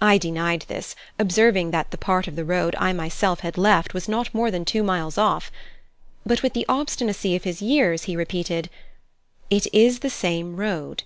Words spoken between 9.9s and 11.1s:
the same road.